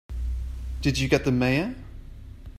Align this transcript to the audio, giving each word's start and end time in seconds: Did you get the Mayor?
Did 0.81 0.97
you 0.97 1.07
get 1.07 1.25
the 1.25 1.31
Mayor? 1.31 1.75